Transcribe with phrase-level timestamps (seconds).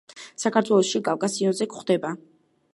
[0.43, 2.15] საქართველოში კავკასიონზე გვხვდება.